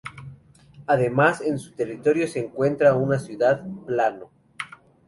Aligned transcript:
Además, 0.87 1.41
en 1.41 1.59
su 1.59 1.73
territorio 1.73 2.27
se 2.27 2.39
encuentra 2.39 2.95
una 2.95 3.19
ciudad, 3.19 3.61
Plano. 3.85 4.31